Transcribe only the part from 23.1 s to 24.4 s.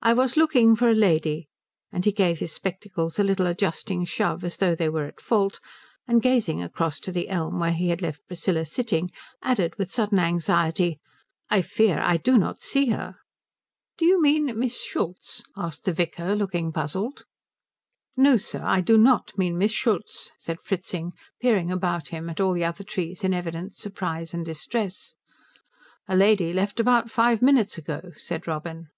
in evident surprise